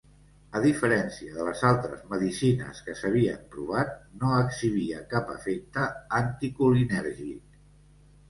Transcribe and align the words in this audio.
A 0.57 0.59
diferència 0.61 1.33
de 1.33 1.43
les 1.49 1.59
altres 1.67 1.99
medicines 2.13 2.79
que 2.87 2.95
s'havien 3.01 3.43
provat, 3.55 3.93
no 4.23 4.31
exhibia 4.45 5.01
cap 5.13 5.29
efecte 5.35 5.85
anticolinèrgic. 6.21 7.61